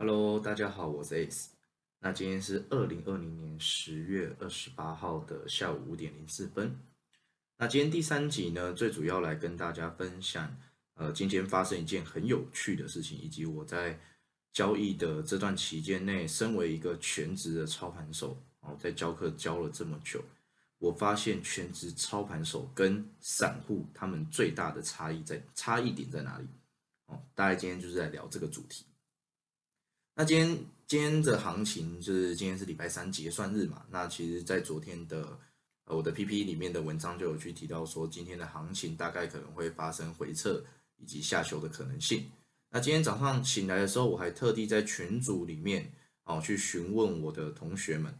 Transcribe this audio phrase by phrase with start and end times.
[0.00, 1.46] Hello，大家好，我是 Ace。
[1.98, 6.78] 那今天是二零二零年十月二十八号的下午五点零四分。
[7.56, 10.56] 那今天第三集呢，最主要来跟大家分享，
[10.94, 13.98] 呃，今天发生一件很有趣的事情，以及我在
[14.52, 20.22] 交易的这段期间内，身为一个全职的操盘手，哦，在教课教了这么久，
[20.78, 26.46] 我发现全职操盘手跟散户他们最大的差异在差异点在哪里？
[27.06, 28.84] 哦，大概今天就是在聊这个主题。
[30.18, 33.86] 那今天今天的行情就是今天是礼拜三结算日嘛？
[33.88, 35.38] 那其实，在昨天的
[35.84, 40.60] 呃我的 PPT 里面的文章就有去提到说，今天的行情大概可能会发生回撤
[40.96, 42.28] 以及下修的可能性。
[42.68, 45.88] 那今天早上醒来的时候，我还特地在群组里面
[46.24, 48.12] 哦去询问我的同学们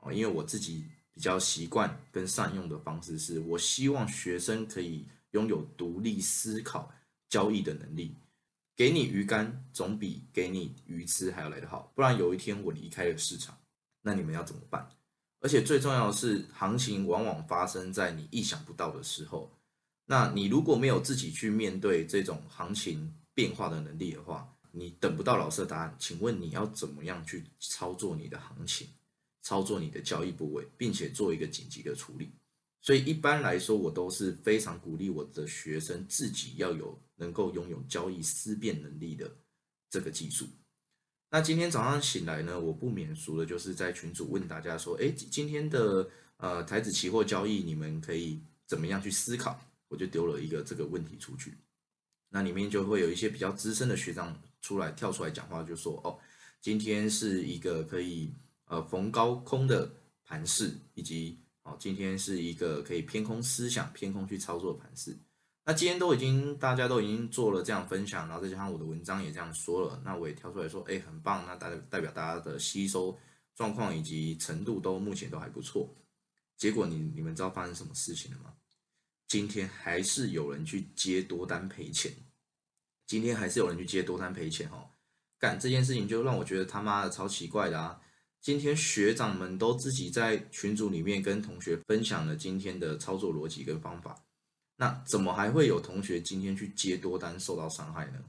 [0.00, 6.92] 哦，因为我自己比较习惯跟善用的方式是，我希望学生可以拥有独立思考
[7.28, 8.12] 交易的能力。
[8.76, 13.56] 给你鱼竿总比给你鱼吃还要来得好，不然有一天我离开了市场，
[14.02, 14.88] 那你们要怎么办？
[15.40, 19.52] 而且最重要的是，行情往往发生在你意想不到的时候。
[20.06, 25.94] 那你如果没有自己去面对这种行情变化的能力的话，你等不到老师的答案。
[25.98, 28.88] 请问你要怎么样去操作你的行情，
[29.42, 32.32] 操作你的交易部位，并且做一个紧急的处理？
[32.84, 39.34] 所以一般来说，我都是非常鼓励我的学生自己要有能够拥有交易思辨能力的
[39.88, 40.46] 这个技术。
[41.30, 51.56] 那今天早上醒来呢，我不免俗的就是在群组问大家说：“哎，今天的呃台子期货交易，你们可以怎么样去思考？”我就丢了一个这个问题出去，
[52.28, 56.18] 那里面就会有一些比较资深的学长出来跳出来讲话，就说：“哦，
[56.60, 58.30] 今天是一个可以
[58.66, 59.90] 呃逢高空的
[60.22, 65.18] 盘势，以及。”好，今天是一个可以偏空思想、偏空去操作的盘势。
[65.64, 71.44] 那今天都已经大家都已经做了这样分享，然后再加上我的文章也这样说了，那我也挑出来说，哎，很棒。
[71.46, 73.18] 那代代表大家的吸收
[73.54, 75.88] 状况以及程度都目前都还不错。
[76.58, 78.52] 结果你你们知道发生什么事情了吗？
[79.26, 82.12] 今天还是有人去接多单赔钱。
[83.06, 84.90] 今天还是有人去接多单赔钱哦。
[85.38, 87.98] 干这件事情就让我觉得他妈的超奇怪的啊！
[88.44, 94.22] 今天学长们都自己在群组里面跟同学分享了今天的操作逻辑跟方法，
[94.76, 98.22] 那怎么还会有同学今天去接多单受到伤害呢？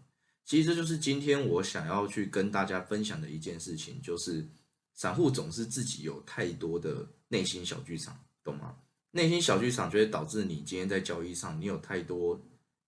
[0.45, 4.47] 其实这就是今天我想要去跟大家分享的一件事情，就是
[4.93, 8.73] 散户总是自己有太多的内心小剧场，懂吗？
[9.11, 12.41] 内心小剧场就会导致你今天在交易上你有太多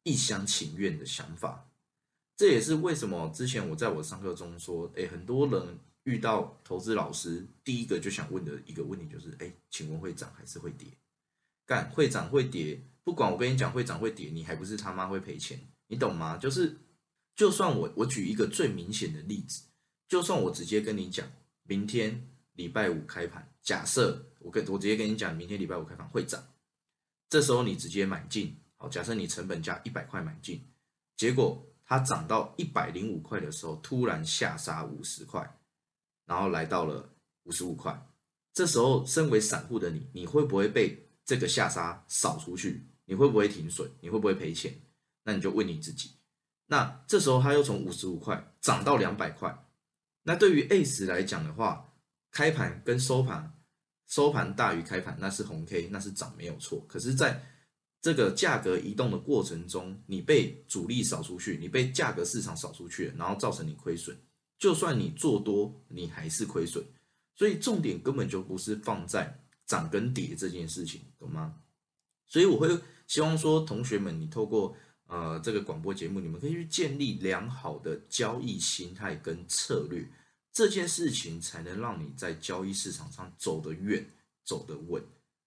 [0.03, 1.69] 一厢情愿的想法，
[2.38, 5.77] 这也是为什么之前我在我上课中说，诶，很多人。
[6.07, 10.88] 遇到投资老师，第一个就想问的一个问题就是：哎，请问会涨还是会跌？
[11.66, 15.59] 干会涨会跌，不管我跟你讲会涨会跌，你还不是他妈会赔钱？
[15.88, 16.38] 你懂吗？
[16.38, 16.78] 就是，
[17.35, 19.63] 就算我我举一个最明显的例子，
[20.07, 21.29] 就算我直接跟你讲，
[21.63, 26.41] 明天礼拜五开盘，假设我跟我直接跟你讲，明天礼拜五开盘会涨，
[27.29, 30.66] 这时候你直接买进，好，假设你成本价一百块买进，
[31.18, 35.53] 结果它涨到一百零五块的时候，突然下杀五十块。
[36.27, 37.09] 然后来到了
[37.45, 37.99] 五十五块，
[38.53, 42.85] 这时候身为散户的你，你会不会被这个下杀扫出去？
[43.05, 43.89] 你会不会停损？
[44.01, 44.71] 你会不会赔钱？
[45.23, 46.11] 那你就问你自己。
[46.67, 49.65] 那这时候它又从五十五块涨到两百块，
[50.23, 51.93] 那对于 A 十来讲的话，
[52.29, 53.57] 开盘跟收盘，
[54.05, 56.85] 收盘大于开盘，那是红 K，那是涨没有错。
[56.89, 57.41] 可是，在
[58.01, 64.17] 这个价格移动的过程中，你被主力扫出去，你被价格市场扫出去，然后造成你亏损。
[64.57, 66.84] 就算你做多，你还是亏损，
[67.35, 71.62] 所以重点根本就不是放在涨跟跌这件事情，懂吗？
[72.25, 72.68] 所以我会
[73.06, 74.75] 希望说，同学们，你透过
[75.06, 80.03] 呃这个广播节目，你们可以去建立良好的交易心态跟策略，
[80.51, 84.03] 这件事情才能让你在交易市场上走得远、
[84.44, 85.03] 走得稳，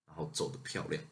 [0.06, 1.02] 然后走得漂亮。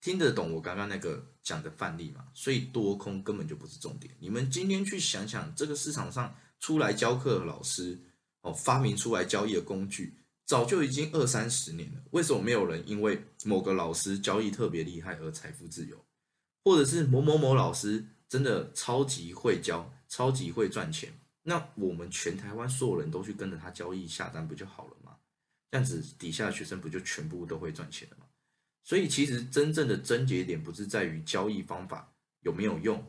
[0.00, 2.26] 听得懂我刚刚那个讲的范例吗？
[2.32, 4.16] 所以多空根本就不是重点。
[4.18, 6.34] 你们今天去想想，这个市场上。
[6.64, 7.98] 出来教课的老师，
[8.40, 10.14] 哦，发明出来交易的工具，
[10.46, 12.02] 早就已经二三十年了。
[12.12, 16.02] 为什么没有人因为某个老师交易特别厉害而财富自由，
[16.64, 21.12] 或者是某某某老师真的超级会教，超级会赚钱？
[21.42, 25.18] 那我们全台湾所有人都去跟着他交易下单不就好了吗？
[25.70, 28.24] 这样子底下的学生不就全部都会赚钱了吗？
[28.84, 32.10] 所以其实真正的症结点不是在于交易方法
[32.40, 33.04] 有没有用，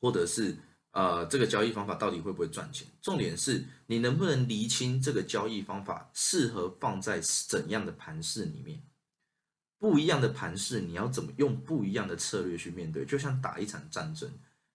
[0.00, 0.56] 或者是。
[0.92, 2.86] 呃，这个交易方法到底会不会赚钱？
[3.02, 8.82] 重点是你能不能厘清这个交易方法适合放在怎样的盘势里面？
[9.78, 13.04] 不一样的盘势，你要怎么用不一样的策略去面对？
[13.04, 14.30] 就像打一场战争，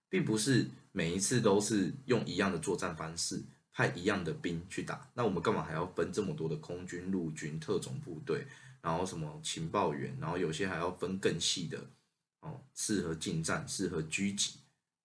[0.08, 3.42] 并不是每一次都是用一样的作战方式，
[3.72, 8.46] 派一样的兵去打，那我们干嘛还要分这么多的空军、陆军、特种部队，
[8.82, 11.78] 然后什么情报员，然后有些还要分更细的
[12.40, 14.58] 哦，适合近战、适合狙击，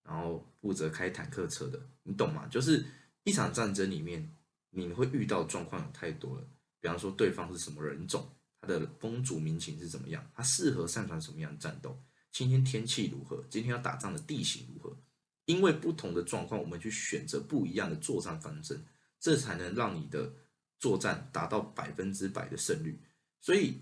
[0.04, 2.48] 然后负责开坦克车的，你懂吗？
[2.48, 2.86] 就是
[3.24, 4.36] 一场战争里面，
[4.70, 6.48] 你会遇到状况有太多了。
[6.80, 8.30] 比方说，对方是什么人种，
[8.60, 11.98] 他的风俗民情是怎么样，他适合擅长什么样的战斗，
[12.32, 14.98] 今天天气如何，今天要打仗的地形如何。
[15.46, 18.82] 因为不同的状况，我们去选择不一样的作战方针，
[19.20, 20.34] 这才能让你的
[20.80, 22.98] 作战达到百分之百的胜率。
[23.42, 23.82] 所以，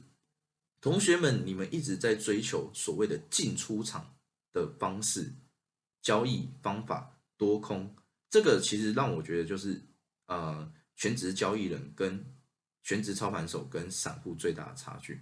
[0.80, 4.16] 同学们，你们一直在追求所谓的进出场
[4.52, 5.32] 的方式、
[6.02, 7.96] 交易方法、多空，
[8.30, 9.82] 这个其实让我觉得就是
[10.28, 12.26] 呃，全职交易人跟
[12.84, 15.22] 全职操盘手跟散户最大的差距。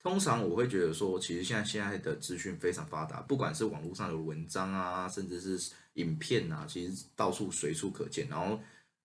[0.00, 8.28] 通常我会觉得说，其实现在现在的资讯非常发达，不管是网络上的文章啊，甚至是影片啊，其实到处随处可见。
[8.28, 8.60] 然后，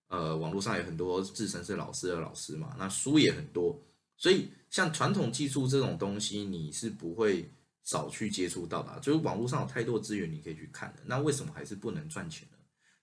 [0.09, 3.81] 呃，网络上有很多自称是老师的老师嘛，那书也很多。
[4.17, 7.49] 所以，像传统技术这种东西，你是不会
[7.83, 8.99] 少去接触到的。
[8.99, 11.01] 就是网络上有太多资源你可以去看的。
[11.05, 12.57] 那为什么还是不能赚钱呢？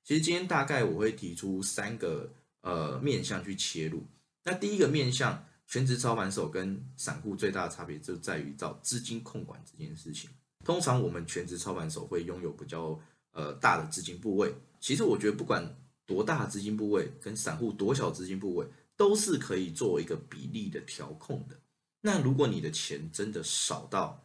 [0.04, 4.06] 其实今天大概我会提出三个呃面向去切入。
[4.44, 5.44] 那第一个面向。
[5.68, 10.30] 全职操盘手跟散户最大的差别就在于找资金控管这件事情。
[10.64, 12.96] 通常我们全职操盘手会拥有比较
[13.32, 14.54] 呃大的资金部位。
[14.78, 15.76] 其实我觉得不管
[16.06, 18.64] 多大资金部位，跟散户多小资金部位，
[18.96, 21.60] 都是可以做一个比例的调控的。
[22.00, 24.24] 那如果你的钱真的少到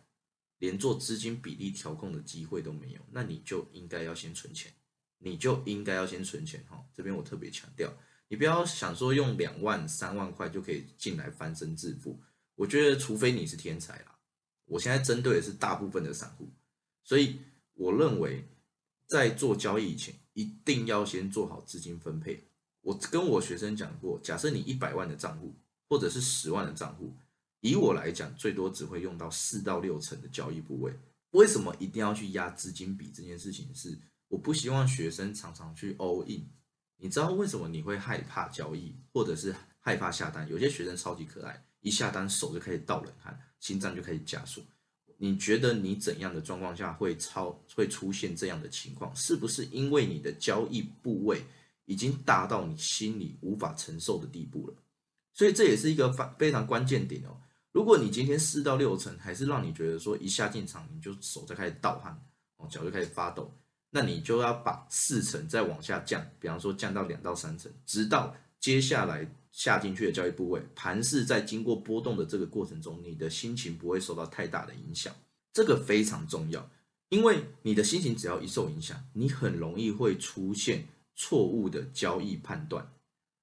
[0.61, 4.71] 连做资金比例调控的机会都没有，那你就应该要先存钱，
[5.17, 6.85] 你就应该要先存钱哈。
[6.93, 7.91] 这边我特别强调。
[8.27, 12.21] 你不要想说用两万三万块就可以进来翻身致富，
[12.53, 14.19] 我觉得除非你是天才啦。
[14.65, 16.47] 我现在针对的是大部分的散户，
[17.03, 17.39] 所以
[17.73, 18.45] 我认为
[19.07, 22.47] 在做交易以前一定要先做好资金分配。
[22.81, 25.55] 我跟我学生讲过，假设你一百万的账户
[25.89, 27.11] 或者是十万的账户，
[27.61, 30.91] 以我来讲，最多只会用到四到六成的交易部位。
[31.31, 33.73] 为什么一定要去压资金比这件事情？
[33.73, 33.97] 是
[34.27, 36.45] 我不希望学生常常去 all in。
[36.97, 40.47] 你知道为什么你会害怕交易，或者是害怕下单？
[40.49, 44.61] 有些学生超级可爱，一下单手就开始倒冷汗，心脏就开始加速。
[45.17, 49.15] 你觉得你怎样的状况下会超会出现这样的情况？
[49.15, 51.43] 是不是因为你的交易部位
[51.85, 54.73] 已经大到你心里无法承受的地步了？
[55.33, 57.37] 所以这也是一个非非常关键点哦。
[57.71, 62.19] 如果你今天四到六成，还是让你觉得说一下进场你就手在开始盗汗，
[62.57, 63.51] 哦脚就开始发抖。
[63.89, 75.13] 那你就要把四成再往下降，比方说降到两到三成，直到接下来下进去的交易部位盘势在经过波动的这个过程中，你的心情不会受到太大的影响，
[75.51, 76.69] 这个非常重要，
[77.09, 82.89] 因为你的心情只要一受影响，你很容易会出现错误的交易判断，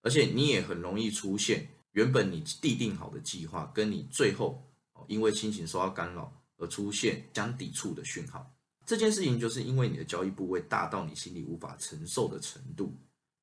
[0.00, 4.64] 而且你也很容易出现原本你定定好的计划，跟你最后
[5.06, 8.54] 因为心情受到干扰而出现相抵触的讯号。
[8.84, 12.94] 这件事情就是因为你的交易部位大到你心里无法承受的程度，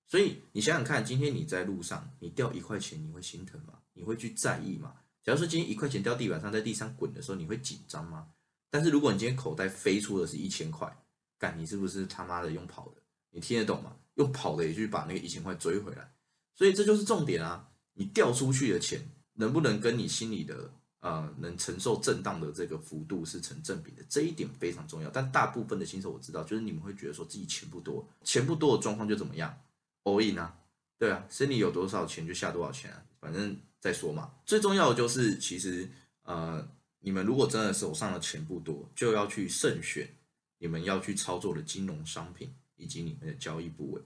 [0.07, 3.73] 所以你想想看，今天你在路上，你掉一块钱，你会心疼吗？
[3.93, 4.95] 你会去在意吗？
[5.23, 8.27] 假如说今天一块钱掉地板上，在地上滚的时候，你会紧张吗？
[8.69, 10.91] 但是如果你今天口袋飞出的是一千块，
[11.37, 13.01] 干，你是不是他妈的用跑的？
[13.29, 13.95] 你听得懂吗？
[14.15, 16.11] 用跑的也去把那个一千块追回来，
[16.55, 17.69] 所以这就是重点啊！
[17.95, 19.01] 你掉出去的钱
[19.33, 20.71] 能不能跟你心里的？
[21.01, 25.09] 呃，能承受震荡的这个幅度是成正比的，这一点非常重要。
[25.11, 29.55] 但大部分的新手我知道，就是你们会觉得说自己钱不多，钱不多的状况就怎么样
[30.03, 30.57] ？all in 啊，
[30.97, 34.31] 对啊，心里有多少钱就下多少钱啊，反正再说嘛。
[34.47, 35.87] 最重要的就是，其实
[36.23, 36.67] 呃，
[37.01, 40.09] 你们如果真的手上的钱不多，就要去慎选
[40.57, 44.01] 你们要去操作的金融商品以及你们的交易部位。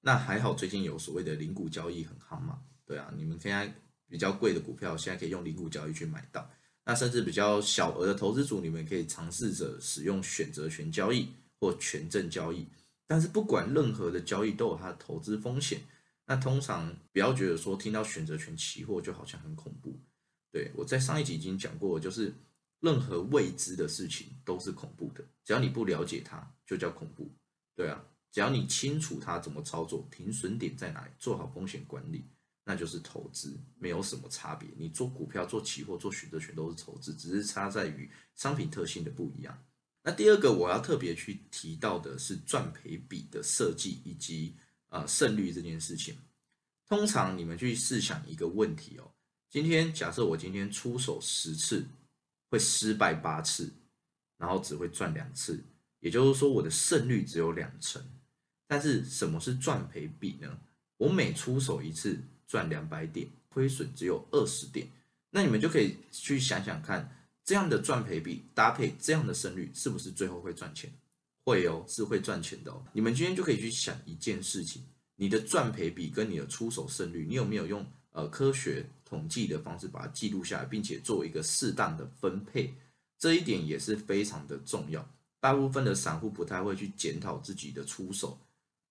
[0.00, 3.72] 那还好，最近有所谓的零股交易很夯嘛，对啊，你们现在。
[4.08, 6.46] 比较贵的股票，现在可以用零股交易去买到。
[6.84, 12.66] 那甚至比较小额的投资组，你们可以尝试着使用选择权交易或权证交易。
[13.06, 15.80] 但是不管任何的交易都有它的投资风险。
[16.26, 19.98] 那通常不要觉得说听到选择权期货就好像很恐怖。
[20.50, 22.34] 对我在上一集已经讲过，就是
[22.80, 25.24] 任何未知的事情都是恐怖的。
[25.42, 27.30] 只要你不了解它，就叫恐怖。
[27.74, 32.26] 对啊，只要你清楚它怎么操作，停损点在哪里，做好风险管理。
[32.64, 34.68] 那就是投资，没有什么差别。
[34.76, 39.62] 你做股票、做期货、做选择权都是投资，只是差在于商品特性的不一样。
[40.04, 44.54] 那第二个我要特别去提到的是赚赔比的设计以及
[44.88, 46.16] 呃胜率这件事情。
[46.86, 49.10] 通常你们去试想一个问题哦，
[49.48, 51.86] 今天假设我今天出手十次，
[52.50, 53.72] 会失败八次，
[54.36, 55.62] 然后只会赚两次，
[56.00, 58.04] 也就是说我的胜率只有两成。
[58.66, 60.58] 但是什么是赚赔比呢？
[60.96, 62.18] 我每出手一次
[62.52, 64.86] 赚两百点，亏损只有二十点，
[65.30, 67.10] 那你们就可以去想想看，
[67.42, 70.92] 这样的赚赔比搭配这样的胜率，是不是最后会赚钱？
[71.46, 72.84] 会哦，是会赚钱的哦。
[72.92, 74.82] 你们今天就可以去想一件事情：
[75.16, 82.74] 你的赚赔比跟你的出手胜率，你有没有用呃科学统计的方式把它记录下来，并且做一个适当的分配？
[83.18, 85.08] 这一点也是非常的重要。
[85.40, 88.38] 大部分的散户不太会去检讨自己的出手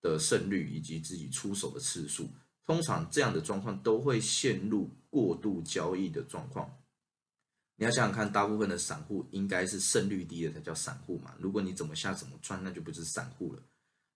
[0.00, 2.28] 的胜率以及自己出手的次数，
[2.64, 6.70] 通常这样的状况都会陷入过度交易的状况。
[7.76, 11.34] 你要想想看，大部分的散户应该是胜率低的才叫散户嘛？
[11.38, 13.62] 如果你怎么下怎么赚，那就不是散户了。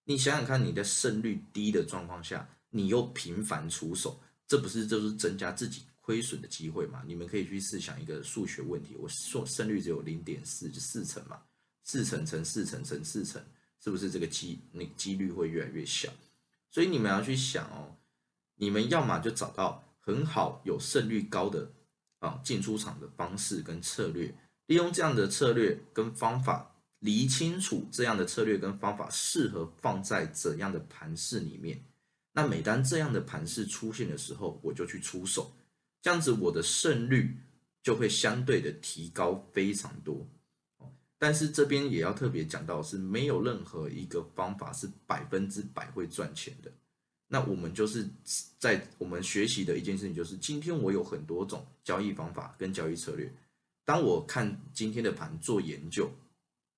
[0.04, 7.02] 你想想看，你在胜率低的状况下，你又频繁出手，这不是就是增加自己亏损的机会吗？
[7.06, 11.42] 你们可以去试想一个数学问题：我说胜率只有零点四，四成嘛。
[11.82, 13.40] 四成乘四成乘四成，
[13.80, 16.12] 是不是这个机那几率会越来越小？
[16.68, 17.96] 所以你们要去想哦，
[18.56, 21.72] 你们要么就找到很好有胜率高的
[22.18, 24.34] 啊进出场的方式跟策略，
[24.66, 31.84] 利用这样的策略跟方法，理清楚这样的策略跟方法适合放在怎样的盘势里面。
[32.32, 35.56] 那每当这样的盘势出现的时候，我就去出手，
[36.02, 37.38] 这样子我的胜率
[37.82, 40.26] 就会相对的提高非常多。
[41.18, 46.70] 但是这边也要特别讲到，是没有任何一个方法是百分之百会赚钱的。
[47.28, 48.08] 那我们就是
[48.58, 53.32] 在我们学习的一件事情，就是今天我有很多种交易方法跟交易策略。
[53.84, 56.10] 当我看今天的盘做研究，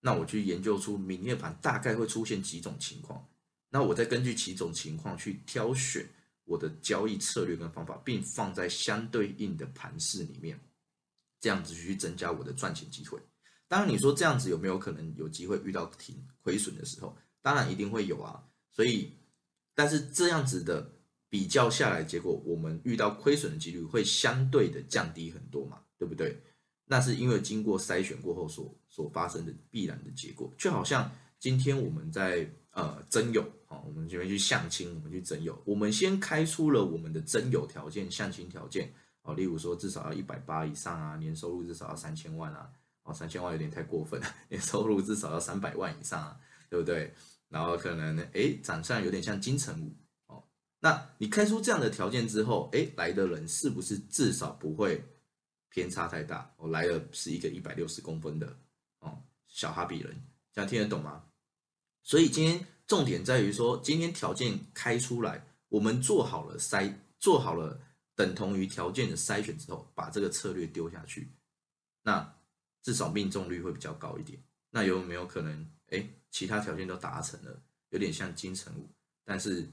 [0.00, 3.26] 那我去研究出明天的盘大概会出现几种情况，
[3.68, 6.08] 那我再根据几种情况去挑选
[6.44, 10.58] 我的交易策略跟方法，并放在相对应的盘势里面，
[11.40, 13.18] 这样子去增加我的赚钱机会。
[13.66, 17.14] 当然，你说这样子有没有可能有机会遇到停亏损的时候？
[17.42, 18.42] 当然一定会有啊。
[18.70, 19.12] 所以，
[19.78, 20.90] 但是这样子的
[21.28, 26.36] 比较下来，结果我们遇到亏损的几率会相对的降低很多嘛，对不对？
[26.84, 30.52] 那是因为经过筛选过后所所发生的必然的结果。
[30.58, 31.08] 就好像
[31.38, 38.92] 今天我们在呃征友啊，我们这边去相亲，我们去征友，我们先开出了我们的征友条件、相亲条件
[39.22, 42.68] 啊，例如说至少要一百八以上啊，年收入至少要三千万啊。
[43.04, 46.36] 哦，三千万有点太过分了， 年收入至少要三百万以上啊，
[46.68, 47.14] 对不对？
[47.48, 50.44] 然后可能哎，长相有点像金城武哦。
[50.80, 55.04] 那你开出这样的条件之后，哎，来的人是不是至少不会
[55.68, 56.52] 偏差太大？
[56.56, 58.56] 我来的是一个一百六十公分的
[59.00, 60.14] 哦小哈比人，
[60.52, 61.24] 这样听得懂吗？
[62.02, 67.80] 所以今天重点在于说，今天条件开出来，我们做好了筛，做好了
[68.14, 71.30] 等同于条件的筛选之后，把这个策略丢下去，
[72.02, 72.34] 那。
[72.80, 74.40] 至少命中率会比较高一点。
[74.70, 78.88] 那有没有可能，哎，其他条件都达成了，有点像金城武，
[79.24, 79.68] 但是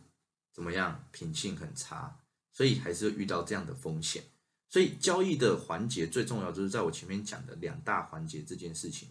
[0.51, 2.19] 怎么样，品性很差，
[2.51, 4.23] 所以还是会遇到这样的风险。
[4.69, 9.09] 所以交易的环节最重要就是在我前面讲的两大环节这件事情。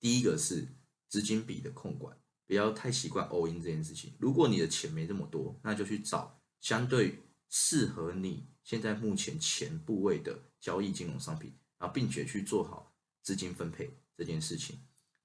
[0.00, 0.66] 第一个是
[1.08, 4.12] 资金比的控管，不要太习惯 all in 这件事情。
[4.18, 12.86] 如果你的钱没这么多，那就去找相对适合你现在目前钱部位的交易金融商品，然后并且去做好。
[13.20, 14.78] 资金分配这件事情，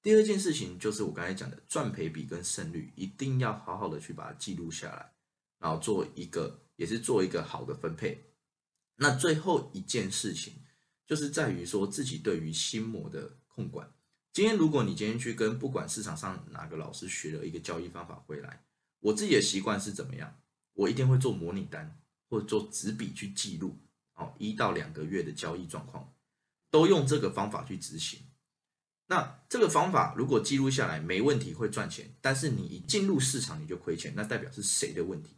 [0.04, 5.14] 第二件事情就是我刚才讲的赚赔比跟胜率，一定要好好的去把它记录下来，
[5.58, 8.34] 然后做一个也是做一个好的分配。
[8.96, 10.52] 那最后一件事情
[11.06, 13.90] 就是在于说自己对于心魔的控管。
[14.30, 18.62] 今天如果你今天去跟不管市场上哪个老师学了一个交易方法回来，
[19.00, 20.38] 我自己的习惯是怎么样？
[20.74, 23.78] 我一定会做模拟单或者做纸笔去记录，
[24.16, 26.12] 哦，一到两个月的交易状况。
[26.70, 28.20] 都用这个方法去执行，
[29.06, 35.36] 那这个方法如果记录下来没问题会赚钱，但是你一进入市场你就亏钱，那代表是谁的问题？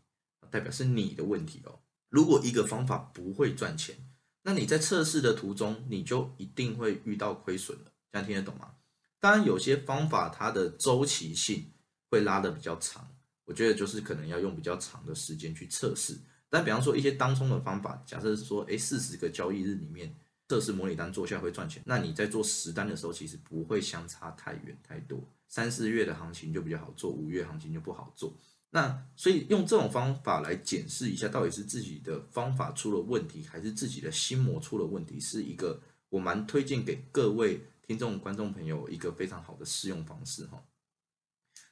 [0.51, 1.81] 代表是你的问题哦。
[2.09, 3.97] 如果一个方法不会赚钱，
[4.43, 8.71] 那你在测试的途中你就一定会遇到亏损了，这样听得懂吗？
[9.19, 11.73] 当然有些方法它的周期性
[12.09, 13.09] 会拉的比较长，
[13.45, 16.17] 我觉得就是可能要用比较长的时间去测试。
[16.49, 20.15] 但比方说一些当冲的方法，假设说，哎，四十个交易日里面。
[20.49, 25.21] 测试模拟单做下会赚钱，那你在做实单的时候，其实不会相差太远太多。
[25.49, 28.33] 三四月的行情就比较好做，五月行情就不好做。
[28.71, 40.63] 那所以用这种方法来检视一下，到底是自己的方法出了问题，还是自己的心魔出了问题，是一个我蛮推荐给各位听众观众朋友一个非常好的试用方式哈。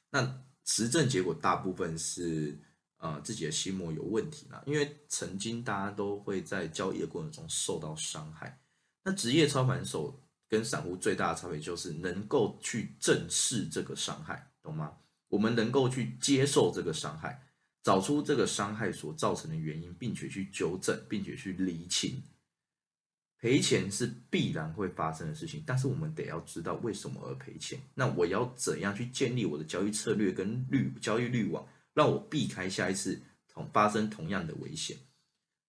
[0.09, 2.57] 那实证结果大部分是
[2.97, 8.59] 呃自己的心魔有问题啦，因为曾经大家都会在交易的过程中受到伤害。
[9.05, 10.19] 那职业操盘手
[10.49, 14.97] 跟散户最大的差别就是能够去正视这个伤害，懂吗？
[15.27, 17.39] 我们能够去接受这个伤害，
[17.83, 22.21] 找出这个伤害所造成的原因，并且去纠正，并且去厘清。
[23.37, 27.79] 赔钱是必然会发生的事情，但是我们得要知道为什么而赔钱。
[27.93, 34.97] 那我要怎样去建立我的交易策略跟滤交易滤网，让我避开下一次同发生同样的危险？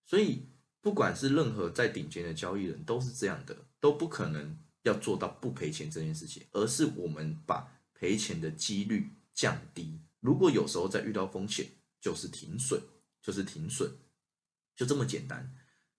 [0.07, 0.47] 所以，
[0.87, 9.99] 不管是任何在顶尖的交易人，都是这样的，都不可能要做到不赔钱这件事情，而是我们把赔钱的几率降低。
[10.21, 11.67] 如果有时候在遇到风险，
[12.01, 12.81] 就是停损，
[13.21, 13.91] 就是停损，
[14.77, 15.53] 就这么简单。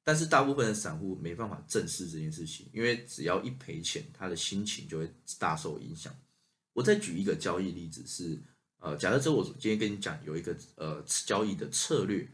[0.06, 6.16] 但是大部分的散户没办法正视这件事情，因为只要一赔钱，他的心情就会大受影响。
[6.72, 8.42] 我再举一个交易例子，是
[8.78, 12.26] 呃，假设说我今天跟你讲有一个呃交易的策略，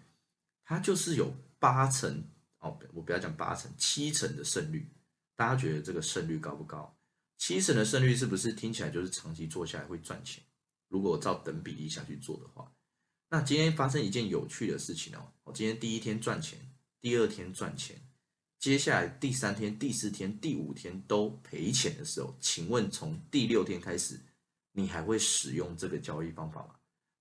[0.64, 2.24] 它就是有八成
[2.64, 4.90] 哦，我不要讲八成，七成的胜率。
[5.36, 6.98] 大家觉得这个胜率高不高？
[7.38, 10.44] 七成的胜率是不是听起来就是长期做下来会赚钱？
[10.88, 12.72] 如果照等比例下去做的话，
[13.30, 16.60] 那今天发生一件有趣的事情哦，我今天第一天赚钱。
[17.02, 18.00] 第二天赚钱，
[18.60, 24.18] 接下来第三天、第四天、第五天都赔钱的时候，请问从第六天开始，
[24.72, 26.76] 你还会使用这个交易方法吗？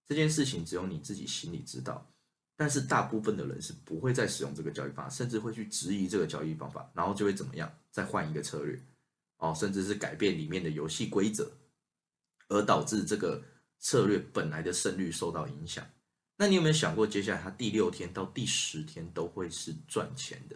[0.06, 2.11] 这件事情只有你自己心里知道，
[2.62, 7.68] 但是大部分的人是不会再使用这个交易方法，甚至会去质疑这个交易方法，然后就会怎么样？
[7.90, 8.80] 再换一个策略，
[9.38, 11.50] 哦，甚至是改变里面的游戏规则，
[12.46, 13.42] 而导致这个
[13.80, 15.84] 策略本来的胜率受到影响。
[16.36, 20.54] 那你有没有想过，接下来他第六天到第十天都会是赚钱的？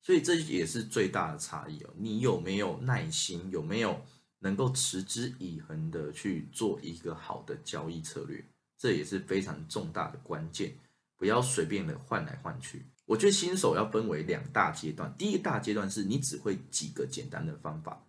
[0.00, 1.90] 所以这也是最大的差异哦。
[1.94, 3.50] 你有没有耐心？
[3.50, 4.00] 有没有
[4.38, 8.42] 能够持之以恒的去做一个好的交易策略？
[8.78, 10.74] 这也是非常重大的关键。
[11.16, 12.86] 不要随便的换来换去。
[13.06, 15.14] 我觉得新手要分为两大阶段。
[15.18, 18.02] 第一大阶段是你只会几个简单的方法，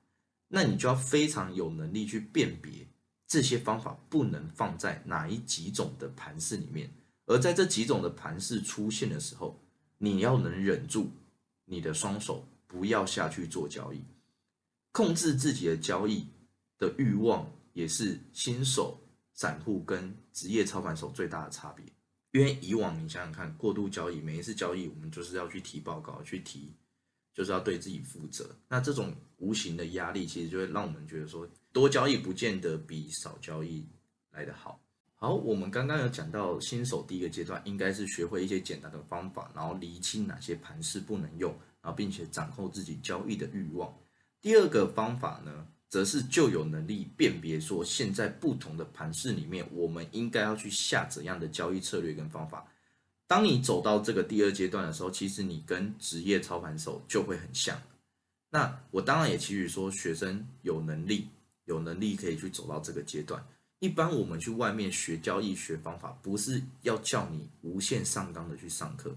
[0.48, 2.88] 那你就要非常有能力去辨别
[3.28, 6.90] 这些方法不能放在哪一几种的盘势里面。
[7.26, 9.60] 而在这几种的盘势出现的时候，
[9.98, 11.12] 你要能忍住
[11.66, 14.02] 你的双手，不要下去做交易，
[14.92, 16.28] 控制自己的交易
[16.78, 19.02] 的欲望，也是新手、
[19.34, 21.84] 散户跟职业操盘手最大的差别。
[22.36, 26.70] 因为以往你想想看，过度交易，每一次交易我们就是要去提报告，去提，
[27.34, 28.54] 就是要对自己负责。
[28.68, 33.88] 那这种无形的压力，其实就会让我们觉得说，多交易不见得比少交易
[34.32, 34.78] 来得好。
[35.16, 41.50] 好，我们刚刚有讲到，新手第一个阶段应该是学会一些简单的方法，然后厘清哪些盘势不能用，
[41.82, 43.98] 然后并且掌控自己交易的欲望。
[44.42, 52.66] 第二个方法呢，则是就有能力辨别说，现在不同的盘势里面，我们应该要去下怎样的交易策略跟方法。
[53.28, 57.82] 当你走到这个第二阶段的时候，其实你跟职业操盘手就会很像。
[58.52, 61.28] 那我当然也期许说，学生有能力，
[61.66, 63.44] 有能力可以去走到这个阶段。
[63.80, 69.16] 一般我们去外面学交易学方法，不是要叫你无限上纲的去上课。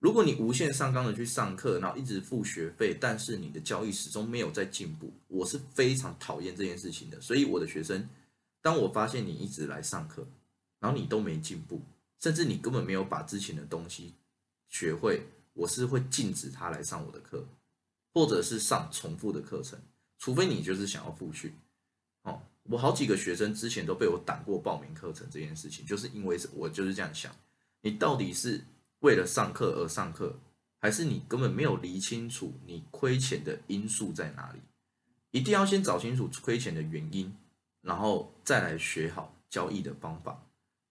[0.00, 7.20] 如果你无限上纲的去上课，然后一直付学费，但是你的交易始终没有在进步，我是非常讨厌这件事情的。
[7.20, 8.08] 所以我的学生，
[8.62, 10.26] 当我发现你一直来上课，
[10.80, 11.82] 然后你都没进步，
[12.18, 14.14] 甚至你根本没有把之前的东西
[14.68, 17.46] 学会，我是会禁止他来上我的课，
[18.14, 19.78] 或者是上重复的课程，
[20.18, 21.52] 除非你就是想要复训。
[22.22, 27.30] 哦，我好几个学生之前都被我挡过报名课程这件事情，就是因为我就是这样想，
[27.82, 28.64] 你到底是
[29.00, 30.38] 为了上课而上课，
[30.78, 34.60] 还是你根本没有理清楚你亏钱的因素在哪里？
[35.30, 37.36] 一定要先找清楚亏钱的原因，
[37.82, 40.46] 然后再来学好交易的方法。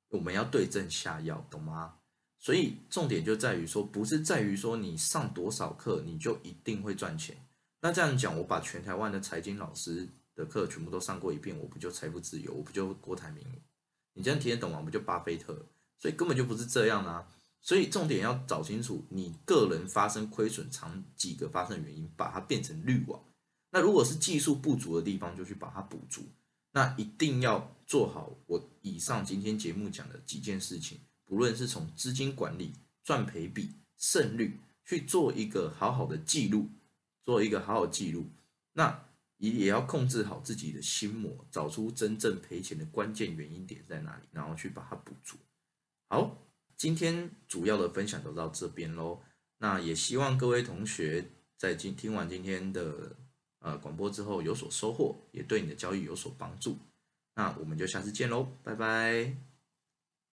[0.10, 1.96] 我们要对症下药，懂吗？
[2.38, 7.36] 所以重点就在于说，不是在于说你上多少课你就一定会赚钱。
[7.82, 10.08] 那这样讲，我把全台湾的财经老师。
[10.36, 13.46] 的课全部都上过一遍，我不就财富自由，我不就郭台铭？
[14.14, 14.82] 你这样提得懂吗？
[14.82, 15.54] 不就巴菲特？
[15.98, 17.28] 所以根本就不是这样啊！
[17.62, 23.22] 所以重点要找清楚你个人发生亏损长几个发生原因，把它变成滤网。
[23.72, 26.24] 那如果是技术不足的地方，就去把它补足。
[26.72, 36.70] 那一定要做好我以上今天节目讲的几件事情，不论是从资金管理、赚赔比、胜率去做一个好好的记录，
[37.26, 38.28] 做一个好好记录。
[38.74, 39.06] 那
[39.38, 45.38] 也也要控制好自己的心魔，找出真正赔钱的关键原因点在哪里，然后去把它补足。
[46.08, 46.38] 好，
[46.80, 49.20] 今天主要的分享就到这边喽。
[49.58, 51.26] 那也希望各位同学
[51.58, 53.18] 在今听完今天的
[53.60, 56.78] 呃广播之后有所收获，也对你的交易有所帮助。
[57.36, 59.49] 那我们就下次见喽，拜拜。